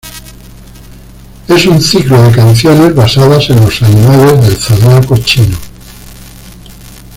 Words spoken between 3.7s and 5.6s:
animales del Zodíaco chino.